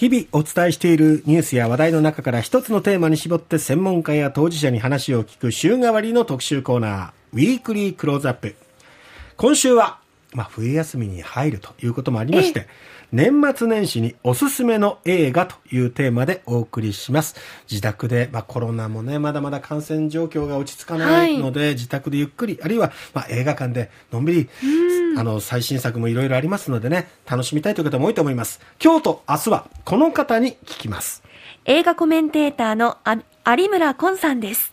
[0.00, 8.54] 日々お伝えしているニュースや話題の中から一つのテーマに絞って専門家や当事者に話を聞く週替わりの特集コーナー、ウィークリークローズアップ。
[9.36, 9.98] 今週は、
[10.32, 12.66] まあ、冬休みに入るということもありまして、
[13.12, 17.34] 年末年始におすすめの映画というテーマでお送りします。
[17.68, 24.48] 自宅で、まあ、コロナもね、まだまだ感染状況が落ち着かないので、はい、自宅でゆっくり、あるいは、まあ、映画館でのんびり、
[25.16, 28.60] あの、最新作もいろいろありますのでね、楽しみたいという方も多いと思います。
[28.82, 31.22] 今日と明日は、この方に聞きます。
[31.64, 32.98] 映画コメンテーターの
[33.46, 34.72] 有村昆さんです。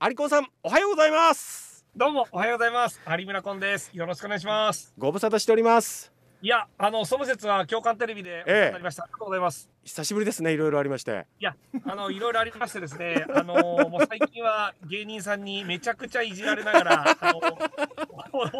[0.00, 1.84] 有昆さん、おはようございます。
[1.96, 3.00] どうも、おはようございます。
[3.06, 3.90] 有村昆です。
[3.92, 4.92] よろしくお願いします。
[4.98, 6.12] ご無沙汰しております。
[6.40, 9.02] いや、あの、その説は共感テレビでええ、ありました。
[9.02, 9.68] ありがとうございます。
[9.82, 11.26] 久しぶりですね、いろいろありまして。
[11.40, 13.54] いや、あの、いろいろありましてですね、あの、
[13.88, 17.40] もう最近は芸人さんにめちゃくちゃいじられながら、あの、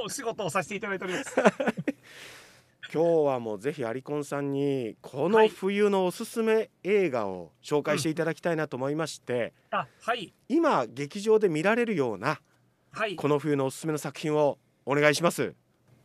[0.08, 1.34] お仕事をさせていただいております。
[2.90, 12.40] 今日はもうぜひアリコンさんにこの冬のおすすめ映画を紹介していただきたいなと思いまして、うん、あはい、今劇場で見られるような、
[12.92, 15.54] はい、この冬のおすすめの作品をお願いします。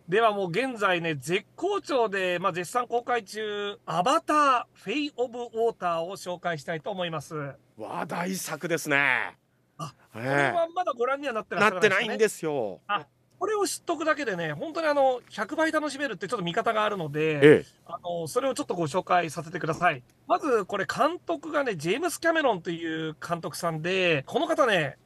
[0.10, 7.54] ではもう現在ね、絶好調で、まあ、絶賛公開中、アバター、フェイ・オブ・ウォーターを紹介したいと思います。
[7.78, 9.38] 話題作ですね。
[9.78, 12.82] あ、えー、これはまだご覧にはなってない、ね、なってないんですよ。
[12.88, 13.06] あ、
[13.44, 20.02] これを知っとくだけでね、本当にあの、100倍楽しめるってちょっと見方があるので、ええ、あの、それをちょっとご紹介させてください。
[20.28, 24.98] まず、これ監督がね、ジェームス・キャメロンという監督さんで、この方ね、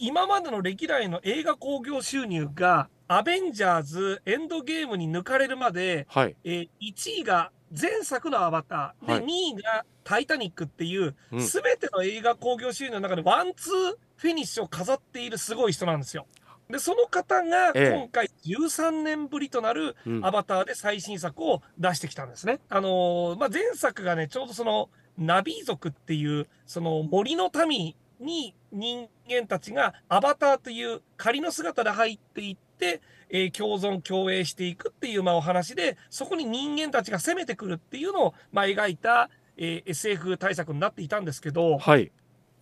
[0.00, 9.26] 今までの歴代の映画興行収入がアベンジャーズエンドゲームに抜かれるまで、はい、えー、1位が前作のアバター、で、はい、2
[9.60, 16.26] 位がタイタニックっていう、す、べ、ての映画興行収入の中でワンツーフィニッシュを飾っているすごい人なんですよ。
[16.70, 22.60] で、その方が今回13年ぶりとなるアバターで最新作を出してきたんですね。
[22.70, 42.12] うん、あのー、まあ、前作がね、ちょうどその、ナビ族っていう、その森の民に人間たちがアバターという仮の姿で入っていって、えー、共存共栄していくっていう、まあ、お話で、そこに人間たちが攻めてくるっていうのを、まあ、描いた、えー、SF 対策になっていたんですけど、はい。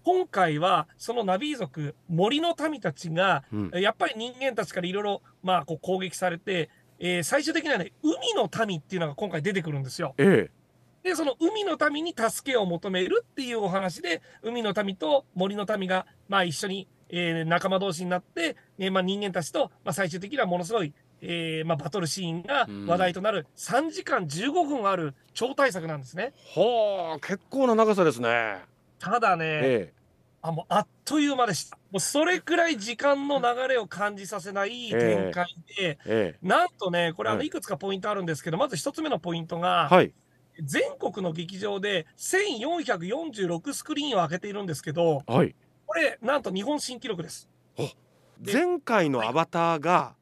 [0.05, 10.15] 今回は、そのナビー族、森の民たちが、うん、やっぱり人間たちからいろいろ、まあ、こう攻撃されて、えー、最終的にはね、海の民っていうのが今回出てくるんですよ。
[10.19, 11.09] ええ。
[11.09, 26.33] で、その海の民に助けを求めるっていうお話で、海の民と森の民が、まあ一緒に、えー、仲間同士になって、えー、まあ人間たちと、まあ最終的にはものすごい、えー、まあバトルシーンが話題となる3時間15分ある超大作なんですね。
[26.55, 28.74] はあ、結構な長さですね。
[29.05, 29.95] ただね、ええ。
[30.41, 31.77] あ、もうあっという間でした。
[31.91, 35.99] もうそれくらい時間の流れを感じさせない展開で、ええ。
[36.07, 37.51] え、なんとね、これあのい。
[37.51, 40.15] くつかポイントあるんですけど、まず一つ目のポイントが、はい、
[40.63, 45.55] 全国の劇場で1446スクリーンを開けているんですけど、はい、
[45.87, 47.49] これ、なんと日本新記録です。
[48.41, 50.17] 前回のアバターが、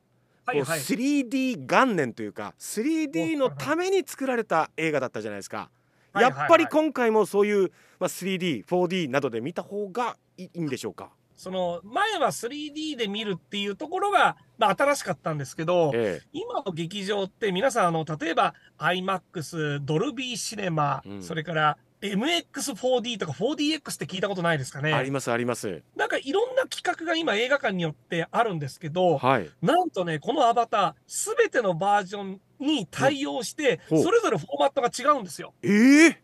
[0.45, 5.71] はい、3D 元年というか 3D のために作られた映画だったじゃないですか。
[6.15, 11.11] やっぱり今回もそういう、まあ、3D、4D などで見た方がいいんでしょうか？
[11.37, 24.93] その前は 3D で見るっていうところが、まあ、新しかったんですけど、ええ、今の劇場って皆さんあの例えば iMAX ドルビーシネマ、うん、それから MX4D とか 4DX って聞いたことないですかね？
[24.93, 25.83] ありますあります。
[25.97, 35.55] なんかいろんな企画が今映画館によってあるんですけど、はい、なんとねこのアバターすべてのバージョンに対応して、それぞれフォーマットが違うんですよ。
[35.63, 36.09] ええ？
[36.09, 36.17] ー、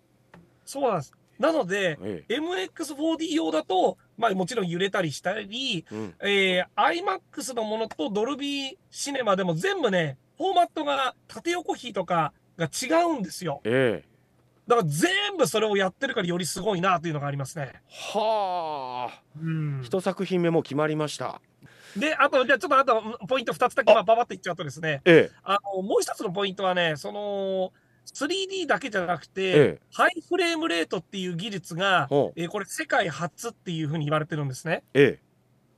[0.65, 1.13] そうなんです。
[1.39, 13.61] なので、ええ、MX4D 用だと、まあもちろん揺れたりしたり、うん、えー、IMAX のものとドルビーシネマでも全部ね、フォーマットが縦横比とかが違うんですよ。
[13.63, 14.08] ええ。
[14.69, 17.73] だから全部それをやってるからよりすごいなというのがありますね。
[18.13, 19.23] はあ。
[19.41, 19.81] うん。
[19.83, 21.41] 一作品目も決まりました。
[21.97, 27.73] で、あと、じゃあちょっとあとポイント2つだけ、まあ、ばばっていっちゃうとですね、ええ、あのもう一つのポイントはね、その、
[28.13, 32.07] 3D だけじゃなくて、ええ、ハイフレームレートっていう技術が、
[32.37, 34.85] えー、これ世界初っていうふうに言われてるんですね。
[34.93, 35.23] ええ、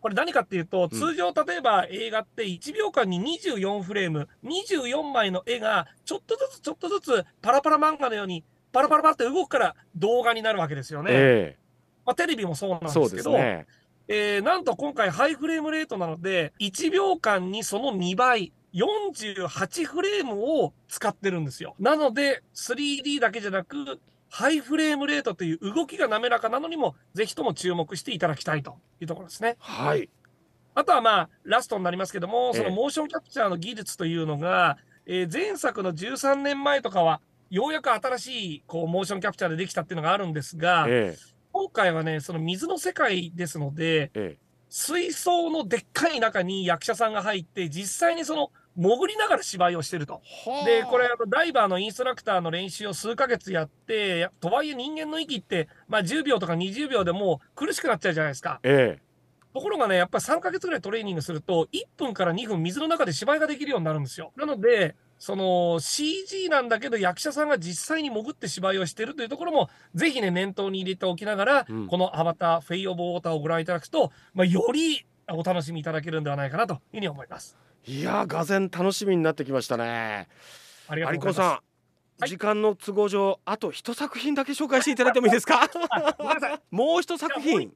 [0.01, 11.11] これ何かっていうと、通常例えば映画って1秒間に24フレーム、24枚の絵がちょっとずつちょっとずつパラパラ漫画のようにパラパラパラって動くから動画になるわけですよね。
[11.13, 11.57] え
[12.05, 13.67] まあ、テレビもそうなんですけど、ね
[14.09, 21.75] えー、なんと今回ハイフレームレートなので、1秒間にその2倍、48フレームを使ってるんですよ。
[21.79, 29.57] なので、3D だけじゃなく、ハイフレームレートという動きが滑らかなのにも、ぜひとも注目していただきたいというところですね。
[29.59, 30.09] はい。
[30.75, 37.21] あとはまあ、ラストになりますけども、そのモーションキャプチャーの技術というのが、えー、前作の13年前とかは、
[37.51, 44.37] ようやく新しいこうモーションキャプチャーでできたっていうのがあるんですが、ええ今回はね、その水の世界ですので、え
[44.69, 50.23] 水槽のでっかい中に役者さんが入って、実際にその潜りながら芝居をしてると。
[50.65, 58.61] えで、これ、あのダイバーのインストラクターの練習を数ヶ月やって、やとはいえ人間の息って、まあ10秒とか20秒でもう苦しくなっちゃうじゃないですか。
[58.63, 59.11] ええ
[59.53, 64.33] ところがね、やっぱり3ヶ月ぐらいトレーニングすると、1分から2分水の中で芝居ができるようになるんですよ。
[64.37, 77.55] なので、その CG なんだけど役者さんが実際に潜って芝居をしてるというところも、ぜひね、念頭に入れておきながら、うんこのアバター、フェイオブウォーターをご覧いただくと、まあ、よりお楽しみいただけるんではないかなというふうに思います。
[77.87, 80.27] いやー、がぜん楽しみになってきましたね。
[80.89, 81.61] ありがとうございます。
[82.19, 85.69] さん、時間の都合上、あと一作品だけ紹介していただいてもいいですか？
[86.71, 87.71] もう一作品。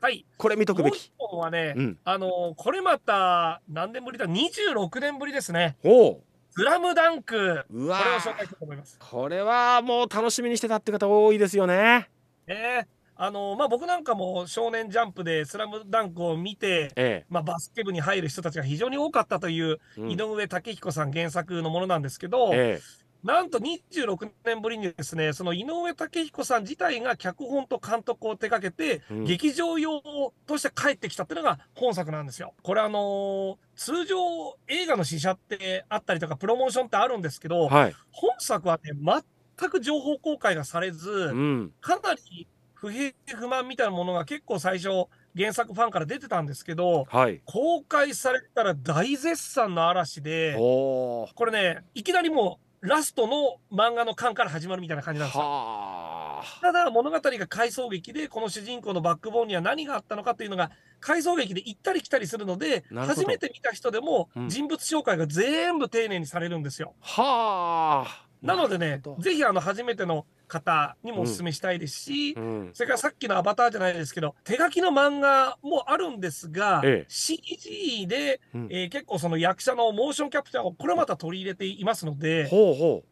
[0.00, 0.24] はい。
[0.38, 1.12] これ見とくべきもう一。
[1.18, 1.98] 本はね、うん。
[2.04, 5.76] あのこれまた何年ぶりだ ?26 年ぶりですね。
[5.84, 6.22] おう。
[6.58, 7.64] スラムダンク。
[7.70, 8.98] うわこれを紹ー介したいと思います。
[8.98, 12.10] これはもう楽しみにしてたって方多いですよね。
[12.48, 22.80] ええあのまあ、僕なんかも少年ジャンプでスラムダンクを見て、えまあ、バスケ部に入る人たちが非常に多かったという、井上武彦さん原作のものなんですけど、え
[23.24, 30.00] なんと26年ぶりにですね、その井上武彦さん自体が脚本と監督を手掛けて、うん劇場用
[30.46, 32.54] として帰ってきたっていうのが本作なんですよ。
[32.62, 34.16] これあのー通常
[34.66, 37.74] 映画の試写ってあったりとか、プロモーションってあるんですけど、え。
[37.74, 37.94] はい。
[38.10, 38.90] 本作はね、
[39.58, 41.72] 全く情報公開がされず、うん。
[41.80, 45.06] かなり不平不満みたいなものが結構最初、
[45.36, 47.40] 原作ファンから出てたんですけど、はい。
[47.44, 50.54] 公開されたら大絶賛の嵐で。
[50.56, 55.42] これね、いきなりもうラストの漫画の巻から始まるみたいな感じなんですよ。
[55.42, 56.60] はあ。
[56.60, 60.70] ただ物語が回想劇で、この主人公のバックボーンには何があったのかっていうのが、
[61.00, 66.94] 回想劇で行ったり来たりするので、初めて見た人でもうん人物紹介が全部丁寧にされるんですよ。
[67.00, 68.27] はあ。
[68.42, 72.70] なのでねぜひあの初めての方にもお勧めしたいですし、うん。
[72.72, 83.04] それからさっきのアバターじゃないですけど、手書きの漫画もあるんですが、ええ CG で、うんえー結構その役者のモーションキャプチャーをこれまた取り入れていますので、ほうほ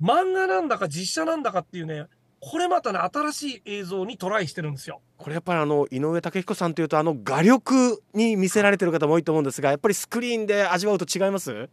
[0.00, 2.06] 漫画なんだか実写なんだかっていうね、
[2.40, 5.02] これまたね、新しい映像にトライしてるんですよ。
[5.18, 5.22] う。
[5.22, 11.68] これやっぱりあの井上武彦さんというとあの画力に見せられてる方も多いと思うんですが、やっぱりスクリーンで味わうと違います？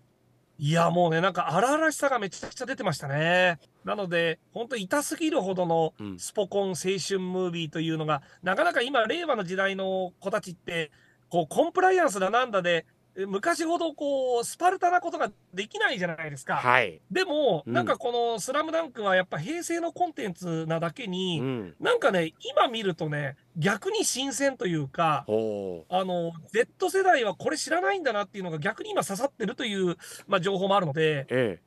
[0.57, 3.59] いや、もうね、なんか荒々しさがめちゃくちゃ出てましたね。
[3.83, 10.91] なので、本当痛すぎるほどのうんスポコン青春ムービーというのが、なかなか今、令和の時代の子たちって、
[11.29, 12.94] こう、コンプライアンスだなんだで、え
[13.27, 16.55] 昔ほどこう、スパルタなことができないじゃないですか。
[16.55, 17.01] はい。
[17.09, 21.75] でも、うんなんかこのスラムダンクはやっぱ平成のコンテンツなだけに、うん。
[21.79, 29.97] なんかね、今見るとね、逆に新鮮というか、ほあの、Z 世代はこれ知らないんだなっていうのが逆に今刺さってるという、
[30.27, 31.59] まあ、情報もあるのでう。、え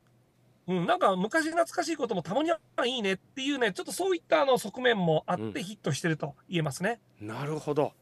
[0.69, 6.99] うん、なんか昔懐かしいこともたまにはいいねっていうね、ちょっとそういったあの側面もあっうんてヒットしてると言えますね。
[7.19, 7.25] え。
[7.25, 7.93] なるほど。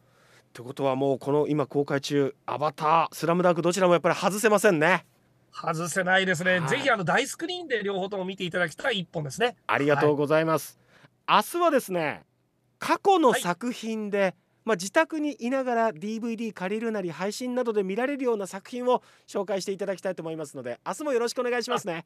[0.58, 5.06] ってことはもうこの今公開中アバター、スラムダンクどちらもやっぱり外せませんね。
[5.52, 6.60] 外せないですね。
[6.60, 9.56] はいぜひあの大スクリーンで両方とも見ていただきたい一本ですね。
[9.68, 10.80] ありがとうございます。
[11.30, 12.24] 明日はですね、
[12.80, 14.34] 過去の作品で、
[14.66, 22.04] まあ自宅にいながら DVD 借りるなり配信などで見られるような作品を紹介していただきたいと思いますので、明日もよろしくお願いしますね。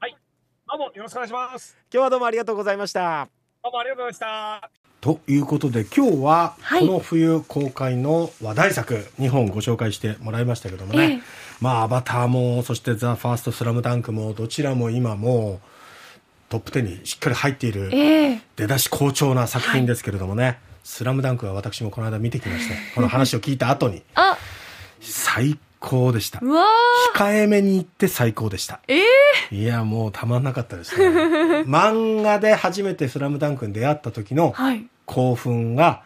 [0.67, 1.77] どうもよろしくお願いします。
[1.89, 3.29] 今日はどうもありがとうございました。
[3.63, 4.27] どうもありがとうござい
[4.59, 4.80] ました。
[5.01, 6.87] ということで今日ははい。
[6.87, 11.19] この冬公開の話題作2本ご紹介してもらいましたけどもえね、え
[11.59, 15.67] まあアバターもそしてザ・ファースト・スラムダンクもどちらも今もう
[16.49, 18.41] トップ10にしっかり入っているええ。
[18.55, 24.37] 出だし好調な作品ですけれどもね、スラムダンクは私もこの間見てきましてこの話を聞いた後に あ、
[24.99, 25.70] 最高
[26.11, 26.39] でした。
[26.41, 26.65] うわ
[27.15, 28.75] 控えめに言って最高でした。
[28.87, 28.93] ー。
[28.95, 29.01] え
[29.51, 31.07] えいやもうたまんなかったですね。
[31.67, 34.85] 漫画で初めてスラムダンクに出会った時のはい。
[35.05, 36.03] 興奮が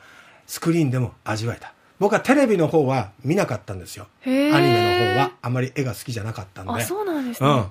[0.48, 1.74] スクリーンでも味わえた。
[2.00, 4.08] 僕はテレビの方は見なかったんですよ。
[4.26, 5.32] アニメの方は。
[5.42, 6.72] あまり絵が好きじゃなかったんで。
[6.72, 7.50] あ、そうなんですね。
[7.50, 7.66] うん。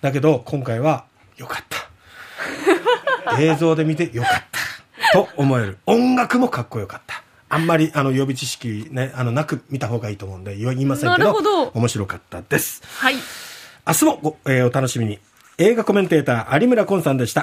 [0.00, 1.04] だけど今回は
[1.36, 3.40] よかった。
[3.40, 4.58] 映像で見てよかった。
[5.12, 5.78] と思える。
[5.86, 7.17] 音楽もかっこよかった
[7.48, 12.82] あんまりあの予備知識ねあのなく見た方がいいと思うんで言いませんけど面白かったです。
[12.98, 13.14] はい。
[13.86, 15.18] 明日もご、えーお楽しみに。
[15.60, 17.36] 映画コメンテーター有村昆さんでした